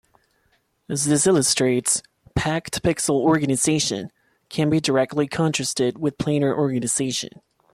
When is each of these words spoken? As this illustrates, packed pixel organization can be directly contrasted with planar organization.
As 0.89 1.05
this 1.05 1.27
illustrates, 1.27 2.01
packed 2.33 2.81
pixel 2.81 3.19
organization 3.21 4.09
can 4.49 4.67
be 4.67 4.79
directly 4.79 5.27
contrasted 5.27 5.99
with 5.99 6.17
planar 6.17 6.51
organization. 6.57 7.29